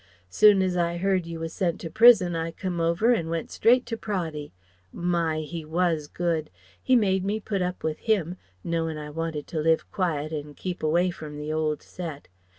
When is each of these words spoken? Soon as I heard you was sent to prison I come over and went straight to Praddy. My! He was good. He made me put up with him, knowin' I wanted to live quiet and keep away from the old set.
Soon 0.31 0.63
as 0.63 0.75
I 0.75 0.97
heard 0.97 1.27
you 1.27 1.41
was 1.41 1.53
sent 1.53 1.79
to 1.81 1.91
prison 1.91 2.35
I 2.35 2.49
come 2.49 2.81
over 2.81 3.13
and 3.13 3.29
went 3.29 3.51
straight 3.51 3.85
to 3.85 3.97
Praddy. 3.97 4.51
My! 4.91 5.41
He 5.41 5.63
was 5.63 6.07
good. 6.07 6.49
He 6.81 6.95
made 6.95 7.23
me 7.23 7.39
put 7.39 7.61
up 7.61 7.83
with 7.83 7.99
him, 7.99 8.35
knowin' 8.63 8.97
I 8.97 9.11
wanted 9.11 9.45
to 9.49 9.59
live 9.59 9.91
quiet 9.91 10.31
and 10.31 10.57
keep 10.57 10.81
away 10.81 11.11
from 11.11 11.37
the 11.37 11.53
old 11.53 11.83
set. 11.83 12.29